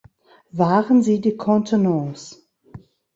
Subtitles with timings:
[0.51, 2.49] Wahren Sie die Contenance.